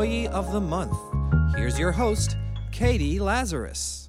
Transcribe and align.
Employee 0.00 0.28
of 0.28 0.50
the 0.50 0.60
Month. 0.62 0.96
Here's 1.54 1.78
your 1.78 1.92
host, 1.92 2.38
Catie 2.72 3.20
Lazarus. 3.20 4.08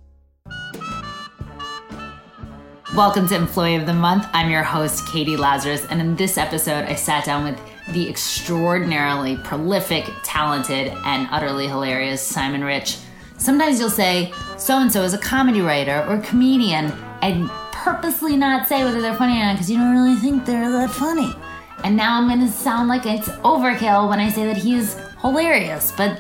Welcome 2.96 3.28
to 3.28 3.36
Employee 3.36 3.76
of 3.76 3.86
the 3.86 3.94
Month. 3.94 4.26
I'm 4.32 4.50
your 4.50 4.64
host, 4.64 5.05
Catie 5.12 5.36
Lazarus, 5.36 5.86
and 5.90 6.00
in 6.00 6.16
this 6.16 6.38
episode, 6.38 6.86
I 6.86 6.96
sat 6.96 7.26
down 7.26 7.44
with 7.44 7.59
the 7.94 8.08
extraordinarily 8.08 9.36
prolific, 9.44 10.05
talented, 10.23 10.94
and 11.04 11.27
utterly 11.30 11.68
hilarious 11.68 12.21
Simon 12.21 12.64
Rich. 12.64 13.00
Sometimes 13.38 13.78
you'll 13.78 13.89
say, 13.89 14.31
so 14.58 14.78
and 14.78 14.89
so 14.89 15.03
is 15.03 15.14
a 15.14 15.17
comedy 15.17 15.59
writer 15.59 16.05
or 16.08 16.20
comedian, 16.20 16.94
and 17.22 17.50
purposely 17.73 18.38
not 18.38 18.66
say 18.66 18.86
whether 18.86 19.02
they're 19.02 19.17
funny 19.17 19.42
or 19.42 19.44
not 19.44 19.55
because 19.55 19.70
you 19.70 19.76
don't 19.76 19.92
really 19.92 20.16
think 20.16 20.45
they're 20.45 20.72
that 20.72 20.89
funny. 20.89 21.36
And 21.84 21.98
now 21.98 22.17
I'm 22.17 22.30
gonna 22.30 22.50
sound 22.50 22.88
like 22.88 23.05
it's 23.05 23.28
overkill 23.44 24.08
when 24.08 24.22
I 24.22 24.30
say 24.30 24.45
that 24.45 24.55
he's 24.55 24.95
hilarious, 25.21 25.91
but 25.95 26.20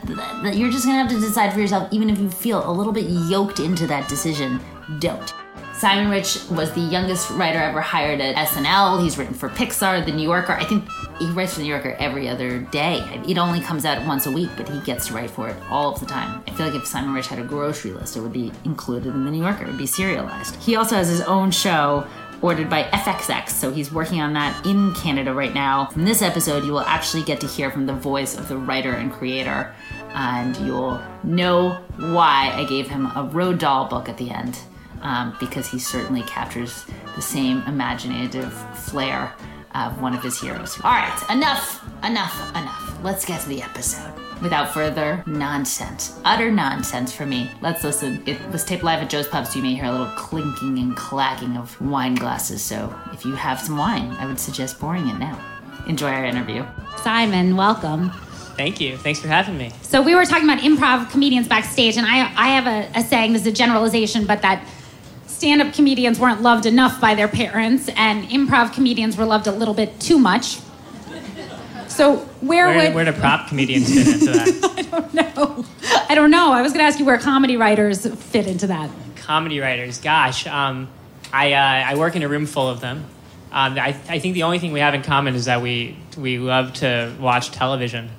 you're 0.55 0.71
just 0.71 0.85
gonna 0.85 0.97
have 0.97 1.09
to 1.09 1.19
decide 1.19 1.53
for 1.53 1.59
yourself, 1.59 1.91
even 1.91 2.09
if 2.09 2.19
you 2.19 2.29
feel 2.29 2.69
a 2.69 2.71
little 2.71 2.93
bit 2.93 3.05
yoked 3.05 3.59
into 3.59 3.87
that 3.87 4.07
decision, 4.07 4.59
don't. 4.99 5.33
Simon 5.73 6.11
Rich 6.11 6.37
was 6.51 6.71
the 6.73 6.81
youngest 6.81 7.31
writer 7.31 7.57
ever 7.57 7.81
hired 7.81 8.21
at 8.21 8.35
SNL. 8.35 9.01
He's 9.01 9.17
written 9.17 9.33
for 9.33 9.49
Pixar, 9.49 10.05
The 10.05 10.11
New 10.11 10.29
Yorker. 10.29 10.53
I 10.53 10.63
think 10.63 10.87
he 11.17 11.25
writes 11.31 11.53
for 11.53 11.59
The 11.59 11.63
New 11.63 11.71
Yorker 11.71 11.95
every 11.97 12.29
other 12.29 12.59
day. 12.59 12.97
It 13.27 13.39
only 13.39 13.61
comes 13.61 13.83
out 13.83 14.05
once 14.05 14.27
a 14.27 14.31
week, 14.31 14.51
but 14.55 14.69
he 14.69 14.79
gets 14.81 15.07
to 15.07 15.15
write 15.15 15.31
for 15.31 15.49
it 15.49 15.55
all 15.71 15.91
of 15.91 15.99
the 15.99 16.05
time. 16.05 16.43
I 16.47 16.51
feel 16.51 16.67
like 16.67 16.75
if 16.75 16.85
Simon 16.85 17.15
Rich 17.15 17.27
had 17.27 17.39
a 17.39 17.43
grocery 17.43 17.93
list, 17.93 18.15
it 18.15 18.21
would 18.21 18.33
be 18.33 18.51
included 18.63 19.15
in 19.15 19.25
The 19.25 19.31
New 19.31 19.41
Yorker. 19.41 19.63
It 19.63 19.69
would 19.69 19.77
be 19.79 19.87
serialized. 19.87 20.55
He 20.57 20.75
also 20.75 20.97
has 20.97 21.07
his 21.09 21.21
own 21.21 21.49
show 21.49 22.05
ordered 22.41 22.69
by 22.69 22.83
FXX, 22.83 23.49
so 23.49 23.71
he's 23.71 23.91
working 23.91 24.21
on 24.21 24.33
that 24.33 24.65
in 24.65 24.93
Canada 24.95 25.33
right 25.33 25.53
now. 25.53 25.89
In 25.95 26.05
this 26.05 26.21
episode, 26.21 26.63
you 26.63 26.71
will 26.71 26.81
actually 26.81 27.23
get 27.23 27.39
to 27.41 27.47
hear 27.47 27.69
from 27.69 27.85
the 27.85 27.93
voice 27.93 28.37
of 28.37 28.47
the 28.47 28.57
writer 28.57 28.93
and 28.93 29.11
creator, 29.11 29.73
and 30.13 30.57
you'll 30.57 30.99
know 31.23 31.79
why 31.97 32.51
I 32.53 32.65
gave 32.65 32.87
him 32.87 33.05
a 33.07 33.29
Roald 33.31 33.59
Dahl 33.59 33.87
book 33.87 34.09
at 34.09 34.17
the 34.17 34.31
end, 34.31 34.57
um, 35.01 35.35
because 35.39 35.69
he 35.69 35.79
certainly 35.79 36.23
captures 36.23 36.85
the 37.15 37.21
same 37.21 37.61
imaginative 37.67 38.51
flair 38.77 39.33
of 39.75 40.01
one 40.01 40.13
of 40.13 40.23
his 40.23 40.39
heroes. 40.39 40.77
All 40.83 40.91
right, 40.91 41.23
enough, 41.29 41.83
enough, 42.03 42.49
enough. 42.51 42.97
Let's 43.03 43.25
get 43.25 43.41
to 43.41 43.49
the 43.49 43.61
episode. 43.61 44.30
Without 44.41 44.73
further 44.73 45.23
nonsense, 45.27 46.19
utter 46.25 46.49
nonsense 46.49 47.13
for 47.13 47.27
me. 47.27 47.51
Let's 47.61 47.83
listen. 47.83 48.23
It 48.25 48.39
was 48.51 48.65
taped 48.65 48.81
live 48.81 49.03
at 49.03 49.09
Joe's 49.11 49.27
Pub, 49.27 49.45
so 49.45 49.59
you 49.59 49.63
may 49.63 49.75
hear 49.75 49.85
a 49.85 49.91
little 49.91 50.11
clinking 50.15 50.79
and 50.79 50.95
clacking 50.95 51.55
of 51.57 51.79
wine 51.79 52.15
glasses. 52.15 52.63
So 52.63 52.91
if 53.13 53.23
you 53.23 53.35
have 53.35 53.59
some 53.59 53.77
wine, 53.77 54.09
I 54.13 54.25
would 54.25 54.39
suggest 54.39 54.79
pouring 54.79 55.07
it 55.09 55.19
now. 55.19 55.39
Enjoy 55.85 56.09
our 56.09 56.25
interview. 56.25 56.65
Simon, 57.03 57.55
welcome. 57.55 58.09
Thank 58.57 58.81
you. 58.81 58.97
Thanks 58.97 59.19
for 59.19 59.27
having 59.27 59.59
me. 59.59 59.71
So 59.83 60.01
we 60.01 60.15
were 60.15 60.25
talking 60.25 60.49
about 60.49 60.63
improv 60.63 61.11
comedians 61.11 61.47
backstage, 61.47 61.97
and 61.97 62.07
I, 62.07 62.21
I 62.35 62.49
have 62.49 62.65
a, 62.65 62.99
a 62.99 63.03
saying, 63.03 63.33
this 63.33 63.43
is 63.43 63.47
a 63.47 63.51
generalization, 63.51 64.25
but 64.25 64.41
that 64.41 64.65
stand-up 65.27 65.73
comedians 65.73 66.19
weren't 66.19 66.41
loved 66.41 66.65
enough 66.65 66.99
by 66.99 67.13
their 67.13 67.27
parents, 67.27 67.89
and 67.95 68.25
improv 68.25 68.73
comedians 68.73 69.17
were 69.17 69.25
loved 69.25 69.45
a 69.45 69.51
little 69.51 69.75
bit 69.75 69.99
too 69.99 70.17
much. 70.17 70.57
So 71.91 72.17
where, 72.41 72.67
Where, 72.67 72.87
would 72.87 72.95
where 72.95 73.05
do 73.05 73.11
prop 73.13 73.47
comedians 73.47 73.93
fit 73.93 74.07
into 74.07 74.25
that? 74.31 74.73
I 74.77 74.81
don't 74.83 75.13
know. 75.13 75.65
I 76.09 76.15
don't 76.15 76.31
know. 76.31 76.51
I 76.51 76.61
was 76.61 76.71
going 76.71 76.83
to 76.83 76.87
ask 76.87 76.99
you 76.99 77.05
where 77.05 77.17
comedy 77.17 77.57
writers 77.57 78.07
fit 78.07 78.47
into 78.47 78.67
that. 78.67 78.89
Comedy 79.17 79.59
writers. 79.59 79.99
Gosh, 79.99 80.47
um, 80.47 80.87
I, 81.33 81.53
uh, 81.53 81.91
I 81.91 81.95
work 81.95 82.15
in 82.15 82.23
a 82.23 82.27
room 82.27 82.45
full 82.45 82.69
of 82.69 82.79
them. 82.79 83.05
Um, 83.51 83.77
I, 83.77 83.89
I 84.07 84.19
think 84.19 84.33
the 84.33 84.43
only 84.43 84.59
thing 84.59 84.71
we 84.71 84.79
have 84.79 84.93
in 84.93 85.03
common 85.03 85.35
is 85.35 85.45
that 85.45 85.61
we, 85.61 85.97
we 86.17 86.39
love 86.39 86.73
to 86.75 87.13
watch 87.19 87.51
television. 87.51 88.09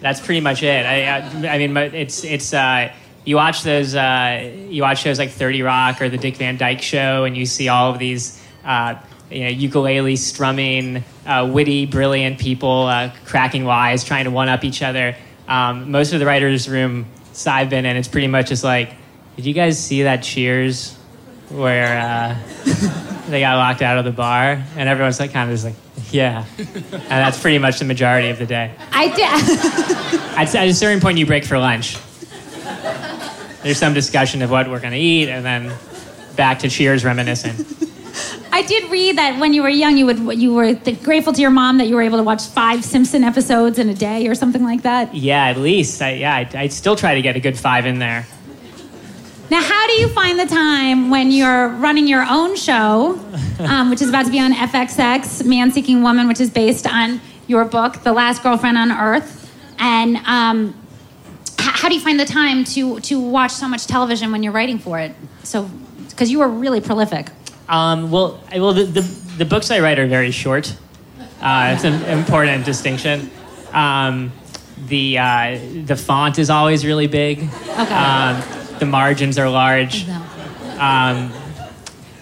That's 0.00 0.20
pretty 0.20 0.40
much 0.40 0.62
it. 0.62 0.86
I, 0.86 1.18
I, 1.18 1.54
I 1.54 1.58
mean, 1.58 1.76
it's, 1.76 2.24
it's, 2.24 2.54
uh, 2.54 2.92
you 3.24 3.36
watch 3.36 3.64
those, 3.64 3.94
uh, 3.94 4.50
you 4.68 4.82
watch 4.82 5.02
shows 5.02 5.18
like 5.18 5.30
30 5.30 5.62
Rock 5.62 6.00
or 6.00 6.08
the 6.08 6.16
Dick 6.16 6.36
Van 6.36 6.56
Dyke 6.56 6.80
Show, 6.80 7.24
and 7.24 7.36
you 7.36 7.44
see 7.44 7.68
all 7.68 7.92
of 7.92 7.98
these 7.98 8.42
uh, 8.64 8.94
you 9.30 9.44
know, 9.44 9.48
ukulele 9.48 10.16
strumming, 10.16 11.04
uh, 11.26 11.48
witty, 11.52 11.86
brilliant 11.86 12.38
people 12.38 12.86
uh, 12.86 13.12
cracking 13.24 13.64
wise, 13.64 14.04
trying 14.04 14.24
to 14.24 14.30
one 14.30 14.48
up 14.48 14.64
each 14.64 14.82
other. 14.82 15.16
Um, 15.48 15.90
most 15.90 16.12
of 16.12 16.20
the 16.20 16.26
writers' 16.26 16.68
room 16.68 17.06
I've 17.46 17.70
been 17.70 17.86
in, 17.86 17.96
it's 17.96 18.08
pretty 18.08 18.26
much 18.26 18.48
just 18.48 18.64
like, 18.64 18.92
did 19.36 19.46
you 19.46 19.54
guys 19.54 19.78
see 19.78 20.02
that 20.02 20.22
Cheers 20.22 20.94
where 21.48 21.98
uh, 21.98 22.36
they 23.28 23.40
got 23.40 23.56
locked 23.56 23.82
out 23.82 23.98
of 23.98 24.04
the 24.04 24.12
bar? 24.12 24.62
And 24.76 24.88
everyone's 24.88 25.18
like, 25.18 25.32
kind 25.32 25.50
of 25.50 25.54
just 25.54 25.64
like, 25.64 26.12
yeah. 26.12 26.44
And 26.58 27.08
that's 27.08 27.40
pretty 27.40 27.58
much 27.58 27.78
the 27.78 27.84
majority 27.84 28.28
of 28.28 28.38
the 28.38 28.46
day. 28.46 28.74
I 28.92 29.08
did. 29.08 30.20
At, 30.36 30.54
at 30.54 30.68
a 30.68 30.74
certain 30.74 31.00
point, 31.00 31.18
you 31.18 31.26
break 31.26 31.44
for 31.44 31.58
lunch. 31.58 31.96
There's 33.62 33.78
some 33.78 33.92
discussion 33.92 34.42
of 34.42 34.50
what 34.50 34.70
we're 34.70 34.80
going 34.80 34.92
to 34.92 34.98
eat, 34.98 35.28
and 35.28 35.44
then 35.44 35.72
back 36.34 36.60
to 36.60 36.68
Cheers 36.68 37.04
reminiscing. 37.04 37.89
I 38.60 38.62
did 38.62 38.90
read 38.90 39.16
that 39.16 39.40
when 39.40 39.54
you 39.54 39.62
were 39.62 39.70
young, 39.70 39.96
you 39.96 40.04
would 40.04 40.38
you 40.38 40.52
were 40.52 40.74
grateful 41.02 41.32
to 41.32 41.40
your 41.40 41.50
mom 41.50 41.78
that 41.78 41.86
you 41.86 41.94
were 41.94 42.02
able 42.02 42.18
to 42.18 42.22
watch 42.22 42.46
five 42.46 42.84
Simpson 42.84 43.24
episodes 43.24 43.78
in 43.78 43.88
a 43.88 43.94
day 43.94 44.26
or 44.26 44.34
something 44.34 44.62
like 44.62 44.82
that. 44.82 45.14
Yeah, 45.14 45.46
at 45.46 45.56
least. 45.56 46.02
I, 46.02 46.12
yeah, 46.12 46.36
I, 46.36 46.50
I 46.52 46.66
still 46.66 46.94
try 46.94 47.14
to 47.14 47.22
get 47.22 47.36
a 47.36 47.40
good 47.40 47.58
five 47.58 47.86
in 47.86 47.98
there. 47.98 48.26
Now, 49.50 49.62
how 49.62 49.86
do 49.86 49.94
you 49.94 50.08
find 50.08 50.38
the 50.38 50.44
time 50.44 51.08
when 51.08 51.30
you're 51.30 51.68
running 51.68 52.06
your 52.06 52.26
own 52.28 52.54
show, 52.54 53.18
um, 53.60 53.88
which 53.88 54.02
is 54.02 54.10
about 54.10 54.26
to 54.26 54.30
be 54.30 54.38
on 54.38 54.52
FXX, 54.52 55.42
Man 55.46 55.72
Seeking 55.72 56.02
Woman, 56.02 56.28
which 56.28 56.38
is 56.38 56.50
based 56.50 56.86
on 56.86 57.18
your 57.46 57.64
book, 57.64 58.02
The 58.02 58.12
Last 58.12 58.42
Girlfriend 58.42 58.76
on 58.76 58.92
Earth, 58.92 59.50
and 59.78 60.18
um, 60.26 60.74
how 61.58 61.88
do 61.88 61.94
you 61.94 62.00
find 62.02 62.20
the 62.20 62.26
time 62.26 62.64
to 62.64 63.00
to 63.00 63.18
watch 63.18 63.52
so 63.52 63.66
much 63.66 63.86
television 63.86 64.30
when 64.32 64.42
you're 64.42 64.52
writing 64.52 64.78
for 64.78 64.98
it? 64.98 65.14
So, 65.44 65.70
because 66.10 66.30
you 66.30 66.42
are 66.42 66.48
really 66.50 66.82
prolific. 66.82 67.28
Um, 67.70 68.10
well, 68.10 68.38
I- 68.52 68.58
well, 68.60 68.74
the, 68.74 68.84
the, 68.84 69.00
the 69.38 69.44
books 69.46 69.70
I 69.70 69.80
write 69.80 69.98
are 69.98 70.06
very 70.06 70.30
short. 70.32 70.76
Uh, 71.40 71.72
it's 71.74 71.84
an 71.84 72.02
important 72.18 72.66
distinction. 72.66 73.30
Um, 73.72 74.32
the 74.88 75.18
uh, 75.18 75.58
the 75.86 75.96
font 75.96 76.38
is 76.38 76.50
always 76.50 76.84
really 76.84 77.06
big. 77.06 77.38
Okay. 77.78 77.94
Um, 77.94 78.42
the 78.78 78.86
margins 78.86 79.38
are 79.38 79.48
large. 79.48 80.06
Um, 80.78 81.30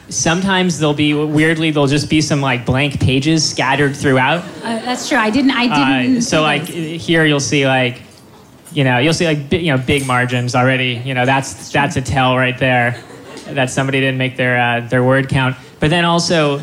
sometimes 0.09 0.79
there'll 0.79 0.95
be 0.95 1.15
weirdly 1.15 1.71
there'll 1.71 1.87
just 1.89 2.09
be 2.11 2.21
some 2.21 2.41
like 2.41 2.65
blank 2.67 3.01
pages 3.01 3.49
scattered 3.49 3.97
throughout. 3.97 4.43
Uh, 4.63 4.79
that's 4.85 5.09
true. 5.09 5.19
I 5.19 5.31
didn't. 5.31 5.51
I 5.53 5.67
Uh, 5.67 6.03
didn't. 6.03 6.23
so 6.23 6.43
like 6.43 6.63
here 6.65 7.25
you'll 7.25 7.41
see 7.41 7.67
like 7.67 8.03
you 8.73 8.85
know 8.85 8.99
you'll 8.99 9.15
see 9.15 9.27
like 9.27 9.51
you 9.53 9.75
know 9.75 9.79
big 9.83 10.07
margins 10.07 10.55
already. 10.55 11.01
You 11.05 11.15
know 11.15 11.27
that's 11.27 11.71
that's 11.73 11.97
a 11.97 12.03
tell 12.03 12.37
right 12.37 12.59
there 12.59 13.03
that 13.55 13.71
somebody 13.71 14.01
didn't 14.01 14.19
make 14.19 14.37
their 14.37 14.59
uh, 14.59 14.81
their 14.89 15.03
word 15.05 15.29
count. 15.29 15.57
But 15.81 15.91
then 15.91 16.05
also. 16.05 16.63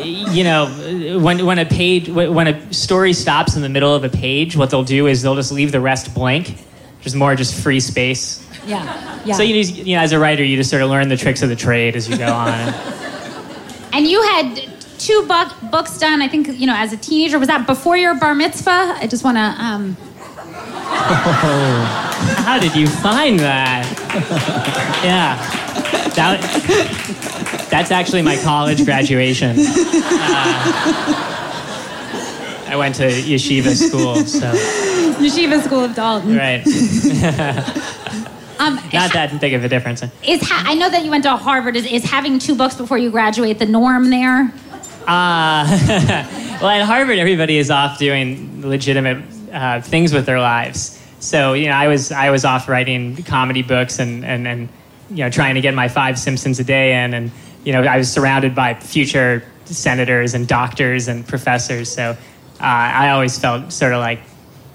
You 0.00 0.44
know, 0.44 1.18
when, 1.20 1.44
when 1.44 1.58
a 1.58 1.64
page 1.66 2.08
when 2.08 2.46
a 2.46 2.72
story 2.72 3.12
stops 3.12 3.56
in 3.56 3.62
the 3.62 3.68
middle 3.68 3.94
of 3.94 4.04
a 4.04 4.08
page, 4.08 4.56
what 4.56 4.70
they'll 4.70 4.84
do 4.84 5.06
is 5.06 5.22
they'll 5.22 5.34
just 5.34 5.50
leave 5.50 5.72
the 5.72 5.80
rest 5.80 6.14
blank, 6.14 6.56
just 7.00 7.16
more 7.16 7.34
just 7.34 7.60
free 7.60 7.80
space. 7.80 8.46
yeah. 8.64 9.20
Yeah. 9.24 9.34
So 9.34 9.42
you, 9.42 9.60
just, 9.62 9.74
you 9.74 9.96
know, 9.96 10.02
as 10.02 10.12
a 10.12 10.18
writer, 10.18 10.44
you 10.44 10.56
just 10.56 10.70
sort 10.70 10.82
of 10.82 10.88
learn 10.90 11.08
the 11.08 11.16
tricks 11.16 11.42
of 11.42 11.48
the 11.48 11.56
trade 11.56 11.96
as 11.96 12.08
you 12.08 12.16
go 12.16 12.32
on. 12.32 12.72
And 13.92 14.06
you 14.06 14.22
had 14.22 14.62
two 14.98 15.26
book, 15.26 15.48
books 15.70 15.98
done, 15.98 16.22
I 16.22 16.28
think, 16.28 16.48
you 16.58 16.66
know, 16.66 16.74
as 16.76 16.92
a 16.92 16.96
teenager. 16.96 17.38
Was 17.38 17.48
that 17.48 17.66
before 17.66 17.96
your 17.96 18.14
bar 18.14 18.34
mitzvah? 18.34 18.96
I 19.00 19.06
just 19.08 19.24
want 19.24 19.36
to. 19.36 19.56
Um, 19.58 19.96
How 22.44 22.58
did 22.60 22.76
you 22.76 22.86
find 22.86 23.38
that? 23.40 23.84
yeah. 25.04 25.57
That, 26.18 27.68
that's 27.70 27.92
actually 27.92 28.22
my 28.22 28.36
college 28.38 28.84
graduation. 28.84 29.56
Uh, 29.58 29.64
I 32.66 32.74
went 32.76 32.96
to 32.96 33.04
yeshiva 33.08 33.74
school, 33.74 34.16
so 34.16 34.52
Yeshiva 35.18 35.62
School 35.62 35.84
of 35.84 35.94
Dalton. 35.94 36.36
right. 36.36 36.64
Um, 38.60 38.74
Not 38.92 39.12
that 39.12 39.40
big 39.40 39.54
of 39.54 39.62
a 39.62 39.68
difference. 39.68 40.02
Is 40.26 40.42
ha- 40.42 40.64
I 40.66 40.74
know 40.74 40.90
that 40.90 41.04
you 41.04 41.12
went 41.12 41.22
to 41.22 41.36
Harvard. 41.36 41.76
Is, 41.76 41.86
is 41.86 42.02
having 42.02 42.40
two 42.40 42.56
books 42.56 42.74
before 42.74 42.98
you 42.98 43.08
graduate 43.08 43.60
the 43.60 43.66
norm 43.66 44.10
there? 44.10 44.52
Uh, 45.06 45.64
well, 46.60 46.66
at 46.66 46.82
Harvard, 46.84 47.18
everybody 47.18 47.56
is 47.56 47.70
off 47.70 48.00
doing 48.00 48.66
legitimate 48.66 49.22
uh, 49.52 49.80
things 49.80 50.12
with 50.12 50.26
their 50.26 50.40
lives. 50.40 51.00
So 51.20 51.52
you 51.52 51.66
know, 51.66 51.74
I 51.76 51.86
was 51.86 52.10
I 52.10 52.30
was 52.30 52.44
off 52.44 52.68
writing 52.68 53.22
comedy 53.22 53.62
books 53.62 54.00
and 54.00 54.24
and 54.24 54.48
and 54.48 54.68
you 55.10 55.24
know 55.24 55.30
trying 55.30 55.54
to 55.54 55.60
get 55.60 55.74
my 55.74 55.88
five 55.88 56.18
Simpsons 56.18 56.58
a 56.60 56.64
day 56.64 57.04
in, 57.04 57.14
and 57.14 57.30
you 57.64 57.72
know 57.72 57.82
I 57.82 57.98
was 57.98 58.10
surrounded 58.10 58.54
by 58.54 58.74
future 58.74 59.42
senators 59.64 60.34
and 60.34 60.46
doctors 60.48 61.08
and 61.08 61.26
professors. 61.26 61.90
So 61.90 62.10
uh, 62.10 62.16
I 62.60 63.10
always 63.10 63.38
felt 63.38 63.72
sort 63.72 63.92
of 63.92 64.00
like, 64.00 64.20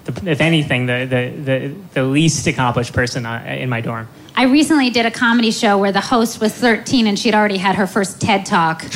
the, 0.06 0.30
if 0.30 0.42
anything, 0.42 0.86
the, 0.86 1.06
the 1.10 1.44
the 1.44 1.76
the 1.94 2.04
least 2.04 2.46
accomplished 2.48 2.94
person 2.94 3.26
uh, 3.26 3.44
in 3.48 3.70
my 3.70 3.82
dorm. 3.82 4.08
I 4.36 4.46
recently 4.46 4.90
did 4.90 5.06
a 5.06 5.12
comedy 5.12 5.52
show 5.52 5.78
where 5.78 5.92
the 5.92 6.02
host 6.02 6.42
was 6.42 6.54
13 6.54 7.06
and 7.06 7.20
she'd 7.20 7.36
already 7.36 7.58
had 7.58 7.76
her 7.76 7.86
first 7.86 8.20
TED 8.20 8.46
talk. 8.46 8.84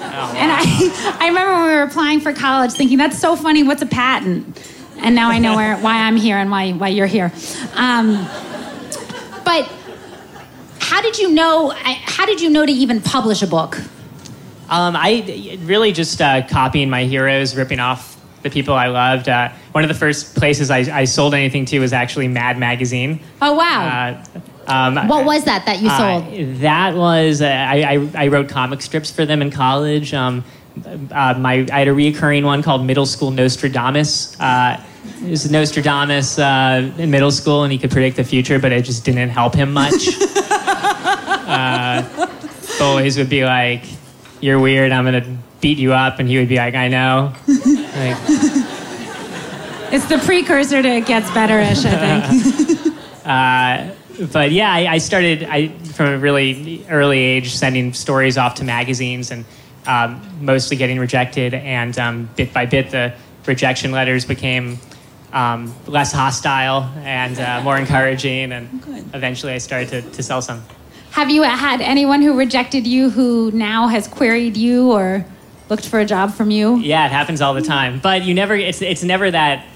And 0.00 0.50
I, 0.50 1.18
I 1.20 1.28
remember 1.28 1.52
when 1.52 1.66
we 1.66 1.72
were 1.72 1.82
applying 1.82 2.20
for 2.20 2.32
college 2.32 2.72
thinking, 2.72 2.96
that's 2.96 3.18
so 3.18 3.36
funny, 3.36 3.62
what's 3.62 3.82
a 3.82 3.86
patent? 3.86 4.58
and 5.02 5.14
now 5.14 5.30
I 5.30 5.38
know 5.38 5.56
where, 5.56 5.76
why 5.78 6.02
I'm 6.02 6.16
here 6.16 6.36
and 6.36 6.50
why 6.50 6.72
why 6.72 6.88
you're 6.88 7.06
here. 7.06 7.32
Um, 7.74 8.28
how 11.00 11.06
did 11.06 11.18
you 11.18 11.30
know? 11.30 11.70
How 11.70 12.26
did 12.26 12.42
you 12.42 12.50
know 12.50 12.66
to 12.66 12.72
even 12.72 13.00
publish 13.00 13.40
a 13.40 13.46
book? 13.46 13.78
Um, 14.68 14.94
I 14.94 15.58
really 15.62 15.92
just 15.92 16.20
uh, 16.20 16.46
copying 16.46 16.90
my 16.90 17.04
heroes, 17.04 17.56
ripping 17.56 17.80
off 17.80 18.20
the 18.42 18.50
people 18.50 18.74
I 18.74 18.88
loved. 18.88 19.26
Uh, 19.26 19.48
one 19.72 19.82
of 19.82 19.88
the 19.88 19.94
first 19.94 20.36
places 20.36 20.70
I, 20.70 20.80
I, 20.80 21.04
sold 21.06 21.32
anything 21.32 21.64
to 21.66 21.78
was 21.78 21.94
actually 21.94 22.28
Mad 22.28 22.58
Magazine. 22.58 23.18
Oh 23.40 23.54
wow! 23.54 24.22
Uh, 24.66 24.70
um, 24.70 25.08
what 25.08 25.24
was 25.24 25.44
that 25.44 25.64
that 25.64 25.80
you 25.80 25.88
uh, 25.88 26.20
sold? 26.20 26.56
that 26.56 26.94
was 26.94 27.40
uh, 27.40 27.46
I, 27.46 27.94
I, 27.94 28.24
I, 28.24 28.28
wrote 28.28 28.50
comic 28.50 28.82
strips 28.82 29.10
for 29.10 29.24
them 29.24 29.40
in 29.40 29.50
college. 29.50 30.12
Um, 30.12 30.44
uh, 30.84 31.34
my 31.38 31.66
I 31.72 31.78
had 31.78 31.88
a 31.88 31.94
recurring 31.94 32.44
one 32.44 32.62
called 32.62 32.84
Middle 32.84 33.06
School 33.06 33.30
Nostradamus. 33.30 34.36
it 34.38 35.30
was 35.30 35.50
Nostradamus 35.50 36.38
in 36.38 37.10
middle 37.10 37.30
school, 37.30 37.62
and 37.62 37.72
he 37.72 37.78
could 37.78 37.90
predict 37.90 38.16
the 38.16 38.24
future, 38.24 38.58
but 38.58 38.70
it 38.70 38.84
just 38.84 39.02
didn't 39.02 39.30
help 39.30 39.54
him 39.54 39.72
much. 39.72 40.08
bullies 42.78 43.18
would 43.18 43.28
be 43.30 43.44
like, 43.44 43.82
"You're 44.40 44.58
weird. 44.58 44.92
I'm 44.92 45.04
gonna 45.04 45.38
beat 45.60 45.78
you 45.78 45.92
up," 45.92 46.18
and 46.18 46.28
he 46.28 46.38
would 46.38 46.48
be 46.48 46.56
like, 46.56 46.74
"I 46.74 46.88
know." 46.88 47.32
like, 47.46 48.16
it's 49.92 50.06
the 50.06 50.20
precursor 50.24 50.82
to 50.82 50.88
it 50.88 51.06
gets 51.06 51.28
betterish, 51.30 51.84
I 51.84 52.20
think. 52.20 52.96
uh, 53.24 53.90
but 54.32 54.52
yeah, 54.52 54.70
I, 54.70 54.94
I, 54.94 54.98
started 54.98 55.44
I, 55.44 55.68
from 55.68 56.06
a 56.06 56.18
really 56.18 56.84
early 56.90 57.18
age 57.18 57.54
sending 57.54 57.92
stories 57.92 58.36
off 58.36 58.56
to 58.56 58.64
magazines 58.64 59.30
and 59.30 59.44
um, 59.86 60.20
mostly 60.40 60.76
getting 60.76 60.98
rejected. 60.98 61.54
And 61.54 61.98
um, 61.98 62.30
bit 62.36 62.52
by 62.52 62.66
bit, 62.66 62.90
the 62.90 63.14
rejection 63.46 63.92
letters 63.92 64.24
became 64.24 64.78
um, 65.32 65.74
less 65.86 66.12
hostile 66.12 66.82
and 66.98 67.38
uh, 67.38 67.62
more 67.62 67.78
encouraging. 67.78 68.52
And 68.52 68.68
eventually, 69.14 69.52
I 69.52 69.58
started 69.58 69.88
to, 69.90 70.10
to 70.10 70.22
sell 70.22 70.42
some. 70.42 70.62
Have 71.12 71.28
you 71.30 71.42
had 71.42 71.80
anyone 71.80 72.22
who 72.22 72.36
rejected 72.36 72.86
you 72.86 73.10
who 73.10 73.50
now 73.50 73.88
has 73.88 74.06
queried 74.06 74.56
you 74.56 74.92
or 74.92 75.24
looked 75.68 75.86
for 75.86 75.98
a 75.98 76.04
job 76.04 76.32
from 76.32 76.50
you? 76.50 76.78
Yeah, 76.78 77.06
it 77.06 77.12
happens 77.12 77.40
all 77.40 77.54
the 77.54 77.62
time. 77.62 77.98
But 77.98 78.22
you 78.22 78.34
never 78.34 78.54
it's 78.54 78.80
it's 78.80 79.02
never 79.02 79.30
that 79.30 79.66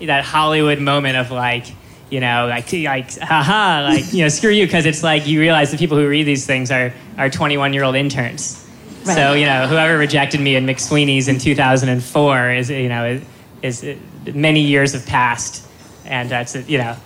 that 0.00 0.24
Hollywood 0.24 0.80
moment 0.80 1.18
of 1.18 1.30
like, 1.30 1.66
you 2.08 2.20
know, 2.20 2.46
like 2.48 2.72
like 2.72 3.18
haha, 3.18 3.82
like, 3.82 4.12
you 4.12 4.22
know, 4.22 4.28
screw 4.28 4.50
you 4.50 4.66
because 4.66 4.86
it's 4.86 5.02
like 5.02 5.26
you 5.26 5.38
realize 5.40 5.70
the 5.70 5.76
people 5.76 5.98
who 5.98 6.08
read 6.08 6.24
these 6.24 6.46
things 6.46 6.70
are 6.70 6.92
are 7.18 7.28
21-year-old 7.28 7.94
interns. 7.94 8.66
Right. 9.04 9.14
So, 9.14 9.34
you 9.34 9.46
know, 9.46 9.66
whoever 9.66 9.96
rejected 9.96 10.40
me 10.40 10.56
in 10.56 10.66
McSweeney's 10.66 11.28
in 11.28 11.38
2004 11.38 12.50
is, 12.50 12.68
you 12.68 12.88
know, 12.88 13.06
is, 13.06 13.22
is 13.62 13.84
uh, 13.84 14.32
many 14.34 14.60
years 14.60 14.92
have 14.92 15.06
passed 15.06 15.66
and 16.04 16.28
that's, 16.28 16.54
you 16.68 16.76
know, 16.76 16.96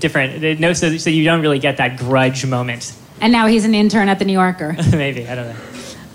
different. 0.00 0.58
No, 0.58 0.72
so, 0.72 0.96
so 0.96 1.10
you 1.10 1.24
don't 1.24 1.42
really 1.42 1.60
get 1.60 1.76
that 1.76 1.96
grudge 1.96 2.44
moment 2.44 2.92
and 3.20 3.32
now 3.32 3.46
he's 3.46 3.64
an 3.64 3.74
intern 3.74 4.08
at 4.08 4.18
the 4.18 4.24
New 4.24 4.32
Yorker. 4.32 4.76
Maybe 4.92 5.28
I 5.28 5.34
don't 5.34 5.48
know. 5.48 5.56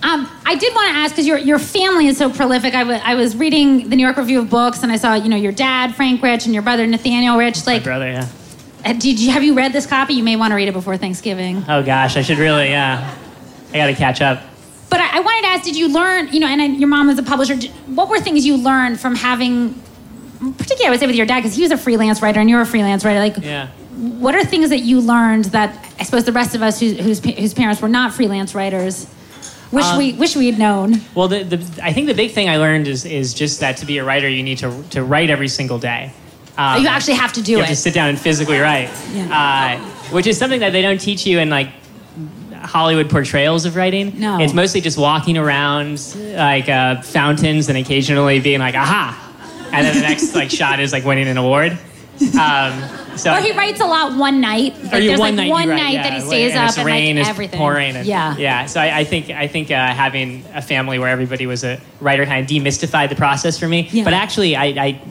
Um, 0.01 0.31
I 0.45 0.55
did 0.55 0.73
want 0.73 0.89
to 0.89 0.95
ask 0.95 1.13
because 1.13 1.27
your 1.27 1.37
your 1.37 1.59
family 1.59 2.07
is 2.07 2.17
so 2.17 2.29
prolific. 2.29 2.73
I, 2.73 2.79
w- 2.79 3.01
I 3.03 3.15
was 3.15 3.35
reading 3.35 3.89
the 3.89 3.97
New 3.97 4.03
York 4.03 4.15
Review 4.15 4.39
of 4.39 4.49
Books 4.49 4.81
and 4.81 4.91
I 4.91 4.95
saw 4.95 5.15
you 5.15 5.27
know 5.27 5.35
your 5.35 5.51
dad 5.51 5.93
Frank 5.95 6.21
Rich 6.23 6.45
and 6.45 6.53
your 6.53 6.63
brother 6.63 6.87
Nathaniel 6.87 7.37
Rich. 7.37 7.67
Like 7.67 7.81
My 7.81 7.85
brother, 7.85 8.11
yeah. 8.11 8.27
Uh, 8.85 8.93
did 8.93 9.19
you 9.19 9.31
have 9.31 9.43
you 9.43 9.55
read 9.55 9.73
this 9.73 9.85
copy? 9.85 10.13
You 10.13 10.23
may 10.23 10.37
want 10.37 10.51
to 10.51 10.55
read 10.55 10.69
it 10.69 10.73
before 10.73 10.95
Thanksgiving. 10.95 11.65
Oh 11.67 11.83
gosh, 11.83 12.15
I 12.15 12.21
should 12.21 12.37
really. 12.37 12.69
Yeah, 12.69 13.13
I 13.73 13.77
got 13.77 13.87
to 13.87 13.93
catch 13.93 14.21
up. 14.21 14.41
But 14.89 15.01
I, 15.01 15.17
I, 15.17 15.19
wanted 15.19 15.41
to 15.41 15.47
ask: 15.49 15.65
Did 15.65 15.75
you 15.75 15.89
learn? 15.89 16.29
You 16.29 16.39
know, 16.39 16.47
and 16.47 16.61
I, 16.61 16.65
your 16.67 16.87
mom 16.87 17.07
was 17.07 17.19
a 17.19 17.23
publisher. 17.23 17.55
Did, 17.55 17.71
what 17.93 18.07
were 18.07 18.21
things 18.21 18.45
you 18.45 18.55
learned 18.55 19.01
from 19.01 19.15
having, 19.15 19.73
particularly 20.39 20.85
I 20.85 20.89
would 20.91 20.99
say 21.01 21.07
with 21.07 21.17
your 21.17 21.25
dad 21.25 21.39
because 21.39 21.57
he 21.57 21.61
was 21.61 21.71
a 21.71 21.77
freelance 21.77 22.21
writer 22.21 22.39
and 22.39 22.49
you're 22.49 22.61
a 22.61 22.65
freelance 22.65 23.03
writer. 23.03 23.19
Like, 23.19 23.43
yeah 23.43 23.67
what 23.99 24.33
are 24.33 24.45
things 24.45 24.69
that 24.69 24.79
you 24.79 25.01
learned 25.01 25.45
that 25.45 25.93
I 25.99 26.03
suppose 26.03 26.23
the 26.23 26.31
rest 26.31 26.55
of 26.55 26.61
us 26.61 26.79
whose, 26.79 26.97
whose, 26.97 27.19
whose 27.19 27.53
parents 27.53 27.81
were 27.81 27.89
not 27.89 28.13
freelance 28.13 28.55
writers 28.55 29.07
wish 29.71 29.85
um, 29.85 29.97
we 29.97 30.13
wish 30.13 30.35
we 30.35 30.47
had 30.47 30.57
known? 30.57 31.01
Well, 31.15 31.27
the, 31.27 31.43
the, 31.43 31.83
I 31.83 31.93
think 31.93 32.07
the 32.07 32.13
big 32.13 32.31
thing 32.31 32.49
I 32.49 32.57
learned 32.57 32.87
is 32.87 33.05
is 33.05 33.33
just 33.33 33.59
that 33.59 33.77
to 33.77 33.85
be 33.85 33.97
a 33.97 34.05
writer, 34.05 34.29
you 34.29 34.43
need 34.43 34.59
to 34.59 34.83
to 34.91 35.03
write 35.03 35.29
every 35.29 35.47
single 35.47 35.79
day. 35.79 36.13
Um, 36.57 36.81
you 36.81 36.87
actually 36.87 37.15
have 37.15 37.33
to 37.33 37.41
do 37.41 37.53
you 37.53 37.57
it. 37.57 37.61
You 37.61 37.65
have 37.65 37.75
to 37.75 37.81
sit 37.81 37.93
down 37.93 38.09
and 38.09 38.19
physically 38.19 38.59
write, 38.59 38.89
yeah. 39.11 39.79
uh, 39.79 40.11
which 40.13 40.27
is 40.27 40.37
something 40.37 40.59
that 40.59 40.71
they 40.71 40.81
don't 40.81 40.99
teach 40.99 41.25
you 41.25 41.39
in 41.39 41.49
like 41.49 41.69
Hollywood 42.53 43.09
portrayals 43.09 43.65
of 43.65 43.75
writing. 43.75 44.19
No, 44.19 44.39
it's 44.39 44.53
mostly 44.53 44.81
just 44.81 44.97
walking 44.97 45.37
around 45.37 46.15
like 46.17 46.69
uh, 46.69 47.01
fountains 47.01 47.69
and 47.69 47.77
occasionally 47.77 48.39
being 48.39 48.59
like, 48.59 48.75
"Aha!" 48.75 49.69
and 49.73 49.85
then 49.85 49.95
the 49.95 50.01
next 50.01 50.35
like 50.35 50.49
shot 50.59 50.79
is 50.79 50.91
like 50.91 51.05
winning 51.05 51.27
an 51.27 51.37
award. 51.37 51.77
Um, 52.39 52.83
so 53.19 53.33
or 53.33 53.41
he 53.41 53.51
writes 53.51 53.81
a 53.81 53.85
lot 53.85 54.17
one 54.17 54.41
night. 54.41 54.73
Like, 54.83 54.93
or 54.93 54.99
there's 54.99 55.19
one 55.19 55.35
like 55.35 55.47
night, 55.47 55.49
one 55.51 55.69
night 55.69 55.93
yeah. 55.93 56.03
that 56.03 56.13
he 56.13 56.21
stays 56.21 56.51
and 56.51 56.69
up 56.69 56.77
and 56.77 56.85
rain 56.85 57.15
like 57.15 57.23
is 57.23 57.29
everything. 57.29 57.57
pouring. 57.57 57.95
And, 57.95 58.07
yeah, 58.07 58.37
yeah. 58.37 58.65
So 58.65 58.79
I, 58.79 58.99
I 58.99 59.03
think 59.03 59.29
I 59.29 59.47
think 59.47 59.71
uh, 59.71 59.75
having 59.93 60.45
a 60.53 60.61
family 60.61 60.99
where 60.99 61.09
everybody 61.09 61.45
was 61.45 61.63
a 61.63 61.79
writer 61.99 62.25
kind 62.25 62.43
of 62.43 62.49
demystified 62.49 63.09
the 63.09 63.15
process 63.15 63.59
for 63.59 63.67
me. 63.67 63.89
Yeah. 63.91 64.03
But 64.03 64.13
actually, 64.13 64.55
I, 64.55 64.65
I 64.65 65.01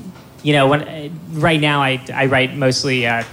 you 0.42 0.52
know, 0.52 0.68
when 0.68 0.82
uh, 0.82 1.08
right 1.32 1.60
now 1.60 1.82
I, 1.82 2.04
I 2.12 2.26
write 2.26 2.54
mostly 2.54 3.06
uh, 3.06 3.24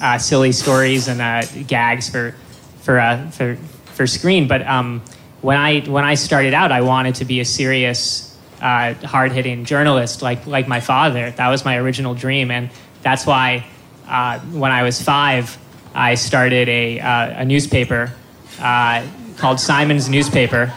uh, 0.00 0.18
silly 0.18 0.52
stories 0.52 1.08
and 1.08 1.20
uh, 1.20 1.42
gags 1.66 2.08
for 2.08 2.34
for 2.82 2.98
uh, 2.98 3.30
for 3.30 3.56
for 3.94 4.06
screen. 4.06 4.48
But 4.48 4.66
um, 4.66 5.02
when 5.40 5.56
I 5.56 5.80
when 5.80 6.04
I 6.04 6.14
started 6.14 6.54
out, 6.54 6.72
I 6.72 6.80
wanted 6.80 7.16
to 7.16 7.24
be 7.24 7.40
a 7.40 7.44
serious, 7.44 8.36
uh, 8.60 8.94
hard 8.94 9.32
hitting 9.32 9.64
journalist 9.64 10.22
like 10.22 10.46
like 10.46 10.68
my 10.68 10.80
father. 10.80 11.30
That 11.30 11.48
was 11.48 11.64
my 11.64 11.76
original 11.76 12.14
dream, 12.14 12.50
and 12.50 12.70
that's 13.02 13.26
why 13.26 13.66
uh, 14.10 14.40
when 14.40 14.72
I 14.72 14.82
was 14.82 15.00
five, 15.00 15.56
I 15.94 16.16
started 16.16 16.68
a, 16.68 16.98
uh, 17.00 17.42
a 17.42 17.44
newspaper 17.44 18.12
uh, 18.58 19.06
called 19.36 19.60
Simon's 19.60 20.08
Newspaper. 20.08 20.72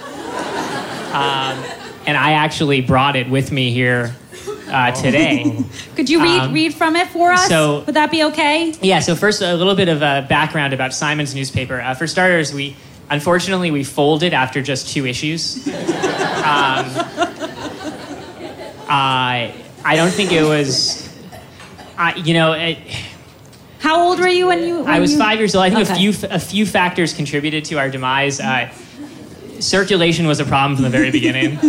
Um, 1.14 1.64
and 2.06 2.16
I 2.16 2.34
actually 2.34 2.82
brought 2.82 3.16
it 3.16 3.28
with 3.30 3.52
me 3.52 3.72
here 3.72 4.16
uh, 4.68 4.92
today. 4.92 5.64
Could 5.96 6.10
you 6.10 6.22
read, 6.22 6.42
um, 6.42 6.54
read 6.54 6.74
from 6.76 6.96
it 6.96 7.08
for 7.08 7.32
us? 7.32 7.48
So, 7.48 7.84
Would 7.86 7.96
that 7.96 8.12
be 8.12 8.24
okay? 8.26 8.76
Yeah, 8.82 9.00
so 9.00 9.16
first, 9.16 9.42
a 9.42 9.56
little 9.56 9.76
bit 9.76 9.90
of 9.90 10.02
a 10.02 10.26
background 10.30 10.74
about 10.74 10.94
Simon's 10.94 11.34
Newspaper. 11.34 11.82
Uh, 11.82 11.96
for 11.96 12.06
starters, 12.08 12.54
we 12.54 12.76
unfortunately 13.10 13.72
we 13.72 13.84
folded 13.84 14.34
after 14.34 14.62
just 14.62 14.90
two 14.90 15.06
issues. 15.06 15.68
Um, 15.68 15.74
I 19.86 19.96
don't 19.96 20.12
think 20.12 20.32
it 20.32 20.44
was, 20.44 21.10
you 22.18 22.34
know, 22.34 22.54
it, 22.54 22.78
how 23.84 24.08
old 24.08 24.18
were 24.18 24.30
you 24.30 24.48
when 24.48 24.64
you? 24.64 24.80
When 24.80 24.88
I 24.88 25.02
was 25.02 25.12
you... 25.12 25.20
five 25.20 25.40
years 25.40 25.54
old. 25.56 25.66
I 25.66 25.70
think 25.70 25.90
okay. 25.90 25.94
a 25.94 26.14
few 26.14 26.28
a 26.30 26.40
few 26.40 26.66
factors 26.66 27.14
contributed 27.14 27.66
to 27.66 27.78
our 27.78 27.90
demise. 27.90 28.40
Uh, 28.40 28.72
circulation 29.60 30.26
was 30.26 30.40
a 30.40 30.46
problem 30.46 30.78
from 30.78 30.84
the 30.84 30.90
very 30.90 31.12
beginning. 31.12 31.58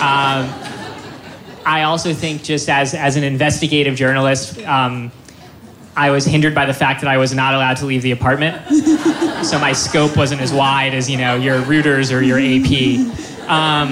um, 0.00 0.48
I 1.66 1.82
also 1.82 2.14
think, 2.14 2.42
just 2.42 2.70
as 2.70 2.94
as 2.94 3.16
an 3.16 3.24
investigative 3.24 3.94
journalist, 3.94 4.58
um, 4.60 5.12
I 5.94 6.08
was 6.08 6.24
hindered 6.24 6.54
by 6.54 6.64
the 6.64 6.72
fact 6.72 7.02
that 7.02 7.08
I 7.08 7.18
was 7.18 7.34
not 7.34 7.52
allowed 7.52 7.76
to 7.76 7.84
leave 7.84 8.00
the 8.00 8.12
apartment, 8.12 8.66
so 9.44 9.58
my 9.58 9.74
scope 9.74 10.16
wasn't 10.16 10.40
as 10.40 10.50
wide 10.50 10.94
as 10.94 11.10
you 11.10 11.18
know 11.18 11.36
your 11.36 11.60
Reuters 11.60 12.10
or 12.10 12.22
your 12.22 12.38
AP. 12.38 13.50
Um, 13.50 13.90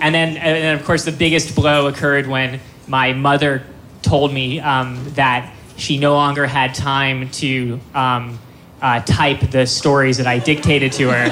and 0.00 0.12
then, 0.12 0.36
and 0.36 0.64
then, 0.64 0.76
of 0.76 0.84
course, 0.84 1.04
the 1.04 1.12
biggest 1.12 1.54
blow 1.54 1.86
occurred 1.86 2.26
when 2.26 2.58
my 2.88 3.12
mother 3.12 3.62
told 4.02 4.34
me 4.34 4.58
um, 4.58 5.04
that 5.10 5.52
she 5.76 5.98
no 5.98 6.14
longer 6.14 6.46
had 6.46 6.74
time 6.74 7.30
to 7.30 7.80
um, 7.94 8.38
uh, 8.80 9.00
type 9.00 9.40
the 9.50 9.66
stories 9.66 10.18
that 10.18 10.26
I 10.26 10.38
dictated 10.38 10.92
to 10.92 11.10
her 11.10 11.24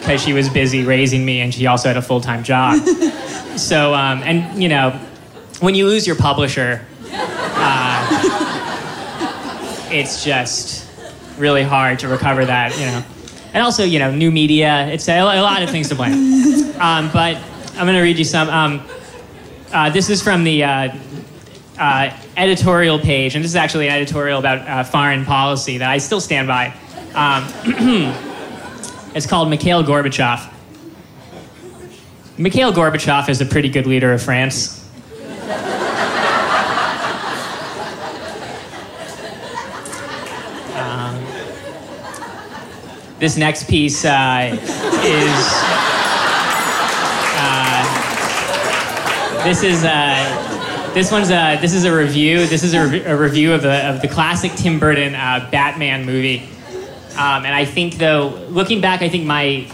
because 0.00 0.08
uh, 0.08 0.16
she 0.18 0.32
was 0.32 0.48
busy 0.48 0.84
raising 0.84 1.24
me 1.24 1.40
and 1.40 1.52
she 1.52 1.66
also 1.66 1.88
had 1.88 1.96
a 1.96 2.02
full 2.02 2.20
time 2.20 2.44
job. 2.44 2.80
So, 3.56 3.94
um, 3.94 4.22
and 4.22 4.62
you 4.62 4.68
know, 4.68 4.90
when 5.60 5.74
you 5.74 5.86
lose 5.86 6.06
your 6.06 6.16
publisher, 6.16 6.84
uh, 7.10 8.22
it's 9.90 10.24
just 10.24 10.86
really 11.38 11.62
hard 11.62 12.00
to 12.00 12.08
recover 12.08 12.44
that, 12.44 12.78
you 12.78 12.86
know. 12.86 13.02
And 13.54 13.62
also, 13.62 13.84
you 13.84 13.98
know, 13.98 14.14
new 14.14 14.30
media, 14.30 14.86
it's 14.88 15.08
a, 15.08 15.18
a 15.18 15.40
lot 15.40 15.62
of 15.62 15.70
things 15.70 15.88
to 15.88 15.94
blame. 15.94 16.74
Um, 16.76 17.10
but 17.10 17.36
I'm 17.70 17.86
going 17.86 17.94
to 17.94 18.02
read 18.02 18.18
you 18.18 18.24
some. 18.24 18.50
Um, 18.50 18.86
uh, 19.72 19.88
this 19.88 20.10
is 20.10 20.22
from 20.22 20.44
the 20.44 20.62
uh, 20.62 20.94
uh, 21.78 22.10
editorial 22.36 22.98
page, 22.98 23.34
and 23.34 23.44
this 23.44 23.50
is 23.50 23.56
actually 23.56 23.88
an 23.88 23.94
editorial 23.94 24.38
about 24.38 24.66
uh, 24.68 24.84
foreign 24.84 25.24
policy 25.24 25.78
that 25.78 25.90
I 25.90 25.98
still 25.98 26.20
stand 26.20 26.48
by. 26.48 26.74
Um, 27.14 27.44
it's 29.14 29.26
called 29.26 29.50
Mikhail 29.50 29.82
Gorbachev. 29.82 30.52
Mikhail 32.38 32.72
Gorbachev 32.72 33.28
is 33.28 33.40
a 33.40 33.46
pretty 33.46 33.68
good 33.68 33.86
leader 33.86 34.12
of 34.12 34.22
France. 34.22 34.84
Um, 40.76 41.24
this 43.18 43.38
next 43.38 43.66
piece 43.66 44.04
uh, 44.04 44.50
is 45.02 45.86
this 49.46 49.62
is 49.62 49.84
uh, 49.84 50.55
this 50.96 51.12
one's 51.12 51.30
a, 51.30 51.58
this 51.60 51.74
is 51.74 51.84
a 51.84 51.94
review. 51.94 52.46
This 52.46 52.62
is 52.62 52.72
a, 52.72 52.88
re- 52.88 53.04
a 53.04 53.14
review 53.14 53.52
of 53.52 53.60
the 53.60 53.86
of 53.86 54.00
the 54.00 54.08
classic 54.08 54.52
Tim 54.52 54.80
Burton 54.80 55.14
uh, 55.14 55.46
Batman 55.52 56.06
movie. 56.06 56.38
Um, 57.18 57.44
and 57.44 57.54
I 57.54 57.66
think 57.66 57.96
though, 57.96 58.28
looking 58.48 58.80
back, 58.80 59.02
I 59.02 59.10
think 59.10 59.26
my 59.26 59.70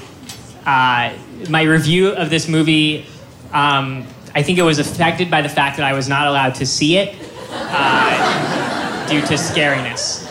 uh, 0.67 1.17
my 1.49 1.62
review 1.62 2.09
of 2.09 2.29
this 2.29 2.49
movie, 2.49 3.07
um, 3.52 4.05
I 4.35 4.43
think 4.43 4.59
it 4.59 4.62
was 4.62 4.81
affected 4.81 5.31
by 5.31 5.43
the 5.43 5.49
fact 5.49 5.76
that 5.76 5.87
I 5.87 5.93
was 5.93 6.09
not 6.09 6.26
allowed 6.26 6.57
to 6.57 6.67
see 6.67 6.97
it 6.97 7.14
uh, 7.52 9.07
due 9.07 9.21
to 9.21 9.35
scariness. 9.35 10.26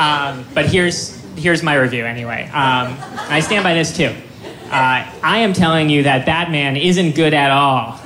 Um, 0.00 0.44
but 0.52 0.66
here's 0.66 1.22
here's 1.36 1.62
my 1.62 1.76
review 1.76 2.04
anyway. 2.04 2.46
Um, 2.46 2.98
I 3.30 3.38
stand 3.38 3.62
by 3.62 3.74
this 3.74 3.96
too. 3.96 4.12
Uh, 4.64 5.08
I 5.22 5.38
am 5.38 5.52
telling 5.52 5.88
you 5.88 6.02
that 6.02 6.26
Batman 6.26 6.76
isn't 6.76 7.14
good 7.14 7.34
at 7.34 7.52
all. 7.52 8.00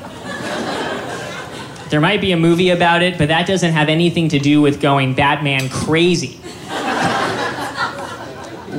There 1.93 2.01
might 2.01 2.23
be 2.23 2.33
a 2.33 2.39
movie 2.39 2.71
about 2.71 3.03
it, 3.03 3.19
but 3.19 3.29
that 3.29 3.47
doesn't 3.47 3.73
have 3.73 3.91
anything 3.91 4.31
to 4.31 4.39
do 4.39 4.63
with 4.63 4.81
going 4.81 5.13
Batman 5.13 5.69
crazy. 5.69 6.41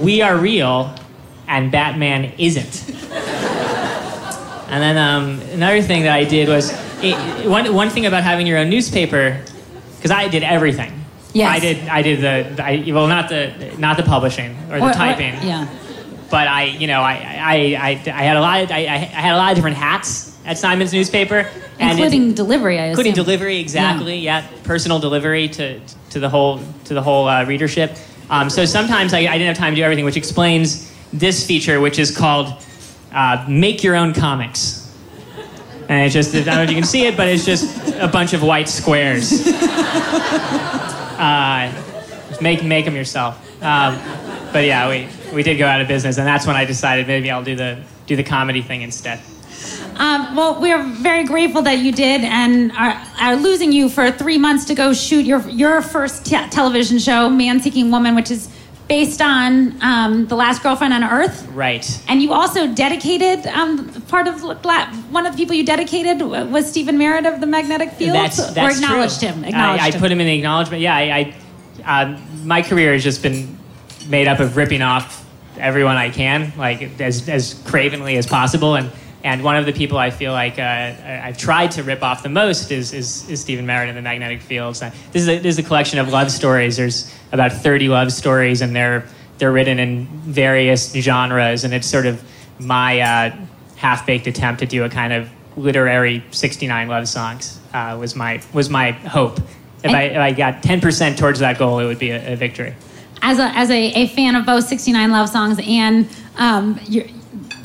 We 0.03 0.23
are 0.23 0.35
real, 0.35 0.95
and 1.47 1.71
Batman 1.71 2.33
isn't. 2.39 2.89
And 4.67 4.81
then 4.81 4.97
um, 4.97 5.39
another 5.51 5.83
thing 5.83 6.01
that 6.01 6.13
I 6.13 6.23
did 6.23 6.49
was 6.49 6.71
it, 7.03 7.47
one, 7.47 7.71
one 7.75 7.91
thing 7.91 8.07
about 8.07 8.23
having 8.23 8.47
your 8.47 8.57
own 8.57 8.71
newspaper, 8.71 9.39
because 9.97 10.09
I 10.09 10.27
did 10.27 10.41
everything. 10.41 10.91
Yes. 11.33 11.55
I 11.55 11.59
did. 11.59 11.87
I 11.87 12.01
did 12.01 12.19
the. 12.19 12.63
I, 12.63 12.83
well, 12.87 13.05
not 13.05 13.29
the 13.29 13.75
not 13.77 13.97
the 13.97 14.03
publishing 14.03 14.57
or 14.71 14.77
the 14.77 14.81
what- 14.81 14.95
typing 14.95 15.35
yeah. 15.47 15.67
but 16.31 16.47
I, 16.47 16.63
you 16.63 16.87
know, 16.87 17.01
I, 17.01 17.13
I, 17.13 17.55
I, 17.79 17.89
I 18.07 18.23
had 18.23 18.37
a 18.37 18.41
lot 18.41 18.63
of, 18.63 18.71
I, 18.71 18.77
I 18.79 18.97
had 18.97 19.35
a 19.35 19.37
lot 19.37 19.51
of 19.51 19.55
different 19.55 19.77
hats 19.77 20.32
at 20.45 20.57
Simon's 20.57 20.91
newspaper, 20.93 21.49
and 21.79 21.91
Including 21.91 22.31
it, 22.31 22.35
delivery, 22.35 22.79
I 22.79 22.85
including 22.87 23.13
assume. 23.13 23.25
delivery, 23.25 23.59
exactly, 23.59 24.17
yeah. 24.19 24.45
personal 24.63 24.99
delivery 24.99 25.47
to 25.49 25.79
to 26.11 26.19
the 26.19 26.29
whole 26.29 26.59
to 26.85 26.93
the 26.93 27.01
whole 27.01 27.27
uh, 27.27 27.45
readership. 27.45 27.95
Um, 28.29 28.49
so 28.49 28.65
sometimes 28.65 29.13
I, 29.13 29.19
I 29.19 29.37
didn't 29.37 29.47
have 29.47 29.57
time 29.57 29.73
to 29.73 29.75
do 29.75 29.83
everything, 29.83 30.05
which 30.05 30.17
explains 30.17 30.91
this 31.11 31.45
feature, 31.45 31.79
which 31.79 31.97
is 31.99 32.15
called 32.15 32.53
uh, 33.13 33.45
"Make 33.49 33.83
Your 33.83 33.95
Own 33.95 34.13
Comics." 34.13 34.81
And 35.89 36.05
it's 36.05 36.13
just, 36.13 36.33
I 36.33 36.43
don't 36.43 36.55
know 36.55 36.63
if 36.63 36.69
you 36.69 36.75
can 36.75 36.85
see 36.85 37.05
it, 37.07 37.17
but 37.17 37.27
it's 37.27 37.45
just 37.45 37.93
a 37.95 38.07
bunch 38.07 38.31
of 38.33 38.41
white 38.41 38.69
squares. 38.69 39.45
Uh, 41.19 41.71
just 42.29 42.41
make, 42.41 42.63
make 42.63 42.85
them 42.85 42.95
yourself. 42.95 43.37
Um, 43.61 43.99
but 44.51 44.65
yeah, 44.65 44.89
we, 44.89 45.07
we 45.33 45.43
did 45.43 45.57
go 45.57 45.65
out 45.67 45.81
of 45.81 45.87
business, 45.89 46.17
and 46.17 46.25
that's 46.25 46.47
when 46.47 46.55
I 46.55 46.65
decided 46.65 47.05
maybe 47.07 47.29
I'll 47.29 47.43
do 47.43 47.55
the, 47.55 47.81
do 48.07 48.15
the 48.15 48.23
comedy 48.23 48.61
thing 48.61 48.81
instead. 48.81 49.19
Um, 49.97 50.35
well, 50.35 50.59
we 50.59 50.71
are 50.71 50.83
very 50.83 51.23
grateful 51.23 51.61
that 51.63 51.79
you 51.79 51.91
did 51.91 52.21
and 52.21 52.71
are, 52.73 53.01
are 53.19 53.35
losing 53.35 53.71
you 53.71 53.89
for 53.89 54.11
three 54.11 54.37
months 54.37 54.65
to 54.65 54.75
go 54.75 54.93
shoot 54.93 55.25
your, 55.25 55.47
your 55.49 55.81
first 55.81 56.25
te- 56.25 56.49
television 56.49 56.99
show, 56.99 57.29
Man 57.29 57.59
Seeking 57.59 57.91
Woman, 57.91 58.15
which 58.15 58.31
is 58.31 58.49
based 58.87 59.21
on 59.21 59.81
um, 59.81 60.27
The 60.27 60.35
Last 60.35 60.61
Girlfriend 60.61 60.93
on 60.93 61.03
Earth. 61.03 61.47
Right. 61.47 62.03
And 62.07 62.21
you 62.21 62.33
also 62.33 62.73
dedicated 62.73 63.47
um, 63.47 63.89
part 64.07 64.27
of 64.27 64.41
one 64.43 65.25
of 65.25 65.33
the 65.33 65.37
people 65.37 65.55
you 65.55 65.65
dedicated 65.65 66.21
was 66.21 66.69
Stephin 66.69 66.97
Merritt 66.97 67.25
of 67.25 67.39
the 67.39 67.47
Magnetic 67.47 67.91
Field, 67.91 68.15
That's, 68.15 68.39
or 68.39 68.69
acknowledged 68.69 69.19
true. 69.19 69.29
him. 69.29 69.45
Acknowledged 69.45 69.83
I, 69.83 69.87
I 69.87 69.91
him. 69.91 69.99
put 69.99 70.11
him 70.11 70.19
in 70.19 70.27
the 70.27 70.35
acknowledgement. 70.35 70.81
Yeah, 70.81 70.95
I, 70.95 71.35
I 71.85 72.03
um, 72.03 72.47
my 72.47 72.61
career 72.61 72.93
has 72.93 73.03
just 73.03 73.21
been 73.21 73.57
made 74.07 74.27
up 74.27 74.39
of 74.39 74.57
ripping 74.57 74.81
off 74.81 75.25
everyone 75.57 75.95
I 75.95 76.09
can, 76.09 76.53
like 76.57 76.99
as 76.99 77.27
as 77.29 77.53
cravenly 77.65 78.17
as 78.17 78.27
possible. 78.27 78.75
And 78.75 78.91
and 79.23 79.43
one 79.43 79.55
of 79.55 79.65
the 79.65 79.73
people 79.73 79.97
I 79.97 80.09
feel 80.09 80.33
like 80.33 80.59
uh, 80.59 80.93
I've 81.23 81.37
tried 81.37 81.71
to 81.71 81.83
rip 81.83 82.03
off 82.03 82.23
the 82.23 82.29
most 82.29 82.71
is 82.71 82.93
is, 82.93 83.29
is 83.29 83.41
Stephin 83.41 83.65
Merritt 83.65 83.89
in 83.89 83.95
the 83.95 84.01
Magnetic 84.01 84.41
Fields. 84.41 84.81
Uh, 84.81 84.91
This 85.11 85.21
is 85.23 85.29
a, 85.29 85.37
this 85.39 85.57
is 85.57 85.59
a 85.59 85.63
collection 85.63 85.99
of 85.99 86.09
love 86.09 86.29
stories. 86.31 86.77
There's 86.77 87.13
about 87.31 87.51
30 87.53 87.87
love 87.89 88.11
stories, 88.11 88.61
and 88.61 88.75
they're 88.75 89.05
they're 89.37 89.51
written 89.51 89.79
in 89.79 90.05
various 90.07 90.93
genres, 90.93 91.63
and 91.63 91.73
it's 91.73 91.87
sort 91.87 92.05
of 92.05 92.21
my 92.59 92.99
uh, 92.99 93.35
half-baked 93.77 94.27
attempt 94.27 94.59
to 94.59 94.65
do 94.65 94.83
a 94.83 94.89
kind 94.89 95.11
of 95.13 95.29
literary 95.57 96.23
69 96.31 96.87
love 96.87 97.07
songs 97.07 97.59
uh, 97.73 97.95
was 97.99 98.15
my 98.15 98.41
was 98.53 98.69
my 98.69 98.91
hope. 98.91 99.39
If 99.83 99.91
I, 99.91 100.03
if 100.03 100.17
I 100.17 100.31
got 100.31 100.63
10% 100.63 101.17
towards 101.17 101.39
that 101.39 101.57
goal, 101.59 101.79
it 101.79 101.85
would 101.85 101.99
be 101.99 102.11
a, 102.11 102.33
a 102.33 102.35
victory. 102.37 102.73
as 103.21 103.37
a, 103.37 103.43
as 103.47 103.69
a, 103.69 103.91
a 103.93 104.07
fan 104.07 104.35
of 104.35 104.45
both 104.45 104.63
69 104.65 105.11
love 105.11 105.27
songs 105.27 105.59
and 105.67 106.07
um, 106.37 106.79
your, 106.87 107.03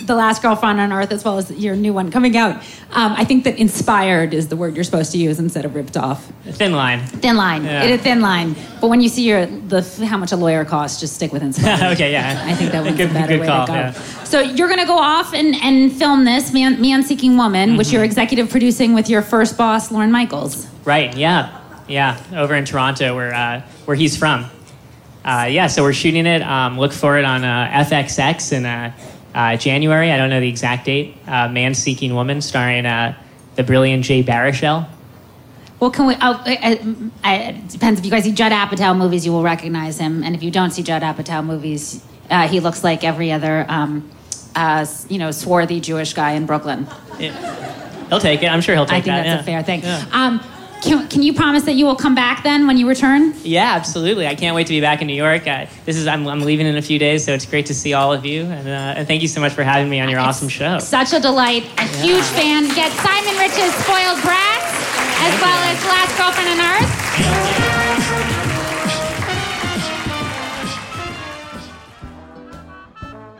the 0.09 0.15
last 0.17 0.43
girlfriend 0.43 0.81
on 0.81 0.93
earth 0.93 1.13
as 1.13 1.25
well 1.25 1.39
as 1.39 1.51
your 1.53 1.77
new 1.77 1.93
one 1.93 2.11
coming 2.11 2.37
out 2.37 2.57
um, 2.93 3.13
i 3.17 3.25
think 3.25 3.45
that 3.45 3.57
inspired 3.59 4.35
is 4.35 4.49
the 4.49 4.57
word 4.57 4.75
you're 4.75 4.83
supposed 4.85 5.13
to 5.13 5.19
use 5.19 5.39
instead 5.39 5.65
of 5.65 5.75
ripped 5.77 5.97
off 5.97 6.29
A 6.47 6.53
thin 6.53 6.73
line. 6.73 7.01
thin 7.07 7.37
line 7.37 7.65
Yeah. 7.65 7.85
it 7.85 8.01
a 8.01 8.03
thin 8.03 8.21
line 8.21 8.57
but 8.81 8.89
when 8.89 9.01
you 9.01 9.09
see 9.09 9.23
your 9.29 9.47
the 9.47 9.81
how 10.07 10.17
much 10.19 10.33
a 10.33 10.37
lawyer 10.37 10.65
costs 10.65 10.99
just 11.01 11.15
stick 11.15 11.33
with 11.33 11.43
inspired 11.43 11.93
okay, 11.95 12.11
yeah. 12.13 12.43
I 12.45 12.55
think 12.55 12.73
that 12.73 12.83
one's 12.85 12.97
good, 12.97 13.11
a 13.11 13.13
better 13.15 13.35
good 13.35 13.41
way 13.43 13.47
call, 13.47 13.67
to 13.67 13.73
go. 13.73 13.79
yeah. 13.79 13.93
So 14.25 14.41
you're 14.41 14.69
going 14.69 14.81
to 14.81 14.87
go 14.87 14.99
off 14.99 15.33
and, 15.35 15.55
and 15.57 15.91
film 15.93 16.25
this 16.25 16.53
Man, 16.53 16.81
Man 16.81 17.03
Seeking 17.03 17.37
Woman, 17.37 17.77
which 17.77 17.87
Mm-hmm. 17.89 17.95
you're 17.97 18.05
executive 18.05 18.51
producing 18.51 18.93
with 18.95 19.09
your 19.09 19.23
first 19.23 19.57
boss, 19.57 19.91
Lorne 19.91 20.13
Michaels. 20.13 20.67
Right. 20.85 21.17
Yeah. 21.17 21.59
Yeah. 21.89 22.21
Over 22.37 22.55
in 22.55 22.65
Toronto, 22.67 23.15
where 23.17 23.33
uh, 23.35 23.63
where 23.87 23.97
he's 23.97 24.17
from. 24.17 24.45
Uh, 25.25 25.49
yeah. 25.51 25.67
So 25.67 25.83
we're 25.83 25.93
shooting 25.95 26.27
it. 26.27 26.43
Um, 26.43 26.79
look 26.79 26.93
for 26.93 27.19
it 27.19 27.25
on 27.25 27.43
uh, 27.45 27.85
FXX 27.89 28.53
in 28.53 28.65
uh, 28.67 28.93
uh, 29.35 29.57
January. 29.57 30.13
I 30.13 30.17
don't 30.17 30.31
know 30.31 30.41
the 30.41 30.49
exact 30.49 30.87
date. 30.87 31.17
Uh, 31.27 31.49
Man 31.49 31.75
Seeking 31.75 32.15
Woman, 32.15 32.41
starring 32.41 32.87
uh, 32.87 33.15
the 33.57 33.63
brilliant 33.63 34.05
Jay 34.05 34.23
Baruchel. 34.23 34.89
Well, 35.81 35.91
can 35.91 36.07
we? 36.07 36.17
Oh, 36.21 36.43
it 36.47 37.69
depends. 37.69 38.01
If 38.01 38.05
you 38.05 38.11
guys 38.11 38.25
see 38.25 38.33
Judd 38.33 38.53
Apatow 38.53 38.97
movies, 38.97 39.25
you 39.25 39.33
will 39.33 39.45
recognize 39.45 39.99
him, 39.99 40.25
and 40.25 40.35
if 40.35 40.43
you 40.43 40.51
don't 40.51 40.73
see 40.73 40.83
Judd 40.83 41.03
Apatow 41.03 41.45
movies, 41.45 42.05
uh, 42.31 42.49
he 42.49 42.59
looks 42.61 42.83
like 42.83 43.05
every 43.05 43.31
other, 43.31 43.65
um, 43.69 44.11
uh, 44.57 44.85
you 45.09 45.19
know, 45.19 45.31
swarthy 45.31 45.81
Jewish 45.81 46.15
guy 46.15 46.33
in 46.33 46.47
Brooklyn. 46.47 46.89
He'll 48.09 48.21
take 48.21 48.43
it. 48.43 48.47
I'm 48.47 48.61
sure 48.61 48.75
he'll 48.75 48.87
take 48.87 49.07
it. 49.07 49.11
I 49.11 49.23
think 49.23 49.27
that. 49.27 49.45
that's 49.45 49.47
yeah. 49.47 49.55
a 49.55 49.63
fair 49.63 49.63
thing. 49.63 49.83
Yeah. 49.83 50.05
Um, 50.13 50.41
can, 50.83 51.09
can 51.09 51.23
you 51.23 51.33
promise 51.33 51.65
that 51.65 51.75
you 51.75 51.87
will 51.87 51.97
come 51.97 52.15
back 52.15 52.43
then 52.43 52.67
when 52.67 52.77
you 52.77 52.89
return? 52.89 53.35
Yeah, 53.43 53.75
absolutely. 53.75 54.27
I 54.27 54.35
can't 54.35 54.55
wait 54.55 54.67
to 54.67 54.73
be 54.73 54.81
back 54.81 55.01
in 55.01 55.07
New 55.07 55.15
York. 55.15 55.47
Uh, 55.47 55.67
this 55.85 55.97
is 55.97 56.07
I'm, 56.07 56.27
I'm 56.27 56.41
leaving 56.41 56.67
in 56.67 56.77
a 56.77 56.83
few 56.83 56.99
days, 56.99 57.25
so 57.25 57.33
it's 57.33 57.47
great 57.47 57.67
to 57.67 57.75
see 57.75 57.95
all 57.95 58.13
of 58.13 58.25
you. 58.25 58.43
And, 58.43 58.69
uh, 58.69 58.99
and 58.99 59.07
thank 59.07 59.23
you 59.23 59.29
so 59.29 59.41
much 59.41 59.53
for 59.53 59.63
having 59.63 59.89
me 59.91 60.01
on 60.01 60.09
your 60.09 60.21
awesome 60.21 60.49
show. 60.49 60.79
Such 60.79 61.13
a 61.13 61.21
delight. 61.21 61.65
A 61.79 61.87
huge 62.03 62.25
fan. 62.25 62.69
Get 62.75 62.93
Simon 62.93 63.37
Rich's 63.39 63.75
Spoiled 63.85 64.21
Brats, 64.23 64.71
as 65.21 65.41
well 65.41 65.59
as 65.65 65.85
Last 65.85 66.17
Girlfriend 66.19 66.49
on 66.49 66.61
Earth. 66.61 67.09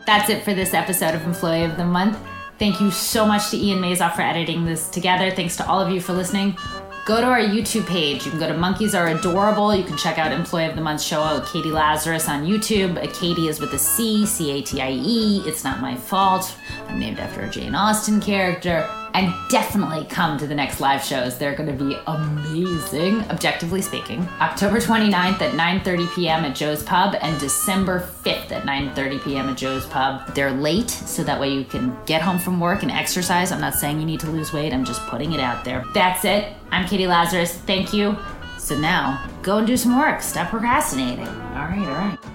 That's 0.05 0.29
it 0.31 0.43
for 0.43 0.55
this 0.55 0.73
episode 0.73 1.13
of 1.13 1.23
Employee 1.23 1.65
of 1.65 1.77
the 1.77 1.85
Month. 1.85 2.17
Thank 2.57 2.81
you 2.81 2.89
so 2.91 3.25
much 3.25 3.51
to 3.51 3.57
Ian 3.57 3.79
Mazoff 3.79 4.15
for 4.15 4.23
editing 4.23 4.65
this 4.65 4.89
together. 4.89 5.29
Thanks 5.31 5.55
to 5.57 5.67
all 5.67 5.79
of 5.79 5.91
you 5.91 6.01
for 6.01 6.13
listening. 6.13 6.57
Go 7.05 7.21
to 7.21 7.25
our 7.25 7.39
YouTube 7.39 7.87
page. 7.87 8.23
You 8.25 8.31
can 8.31 8.39
go 8.39 8.47
to 8.47 8.53
Monkeys 8.53 8.93
Are 8.93 9.07
Adorable. 9.07 9.73
You 9.73 9.83
can 9.83 9.97
check 9.97 10.19
out 10.19 10.31
Employee 10.31 10.65
of 10.65 10.75
the 10.75 10.81
Month 10.81 11.01
show 11.01 11.39
with 11.39 11.51
Catie 11.51 11.71
Lazarus 11.71 12.29
on 12.29 12.45
YouTube. 12.45 12.95
Catie 13.13 13.47
is 13.47 13.59
with 13.59 13.73
a 13.73 13.79
C, 13.79 14.25
C 14.27 14.51
A 14.51 14.61
T 14.61 14.79
I 14.79 14.91
E. 14.91 15.41
It's 15.45 15.63
not 15.63 15.81
my 15.81 15.95
fault. 15.95 16.55
I'm 16.87 16.99
named 16.99 17.19
after 17.19 17.41
a 17.41 17.49
Jane 17.49 17.73
Austen 17.73 18.21
character. 18.21 18.87
And 19.13 19.33
definitely 19.49 20.05
come 20.05 20.37
to 20.37 20.47
the 20.47 20.55
next 20.55 20.79
live 20.79 21.03
shows. 21.03 21.37
They're 21.37 21.55
going 21.55 21.75
to 21.77 21.83
be 21.83 21.97
amazing, 22.07 23.21
objectively 23.29 23.81
speaking. 23.81 24.27
October 24.39 24.79
29th 24.79 25.41
at 25.41 25.53
9:30 25.53 26.15
p.m. 26.15 26.45
at 26.45 26.55
Joe's 26.55 26.83
Pub 26.83 27.15
and 27.21 27.39
December 27.39 28.07
5th 28.23 28.51
at 28.51 28.63
9:30 28.63 29.23
p.m. 29.23 29.49
at 29.49 29.57
Joe's 29.57 29.85
Pub. 29.87 30.33
They're 30.35 30.51
late, 30.51 30.89
so 30.89 31.23
that 31.23 31.39
way 31.39 31.53
you 31.53 31.65
can 31.65 31.97
get 32.05 32.21
home 32.21 32.39
from 32.39 32.59
work 32.59 32.83
and 32.83 32.91
exercise. 32.91 33.51
I'm 33.51 33.61
not 33.61 33.75
saying 33.75 33.99
you 33.99 34.05
need 34.05 34.19
to 34.21 34.29
lose 34.29 34.53
weight. 34.53 34.73
I'm 34.73 34.85
just 34.85 35.01
putting 35.07 35.33
it 35.33 35.39
out 35.39 35.65
there. 35.65 35.83
That's 35.93 36.23
it. 36.25 36.53
I'm 36.71 36.87
Catie 36.87 37.07
Lazarus. 37.07 37.53
Thank 37.53 37.93
you. 37.93 38.15
So 38.57 38.77
now, 38.77 39.27
go 39.41 39.57
and 39.57 39.67
do 39.67 39.75
some 39.77 39.97
work. 39.97 40.21
Stop 40.21 40.49
procrastinating. 40.49 41.27
All 41.27 41.65
right, 41.65 41.79
all 41.79 41.93
right. 41.93 42.28